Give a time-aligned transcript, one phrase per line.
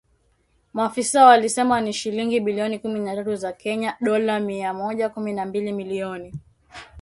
[0.73, 5.45] Maafisa walisema ni shilingi bilioni kumi na tatu za Kenya (Dola mia moja kumi na
[5.45, 6.33] mbili milioni).